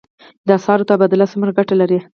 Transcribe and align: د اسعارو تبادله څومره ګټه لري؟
د 0.47 0.49
اسعارو 0.57 0.87
تبادله 0.89 1.25
څومره 1.31 1.51
ګټه 1.57 1.75
لري؟ 1.81 1.99